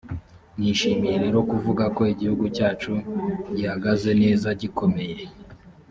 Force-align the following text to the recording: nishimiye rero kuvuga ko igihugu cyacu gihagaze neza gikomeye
nishimiye 0.57 1.15
rero 1.23 1.39
kuvuga 1.51 1.83
ko 1.95 2.01
igihugu 2.13 2.45
cyacu 2.55 2.91
gihagaze 3.55 4.09
neza 4.21 4.47
gikomeye 4.61 5.17